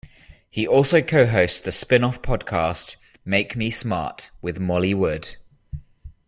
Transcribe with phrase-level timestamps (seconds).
[0.49, 5.35] He also co-hosts the spinoff podcast "Make Me Smart" with Molly Wood.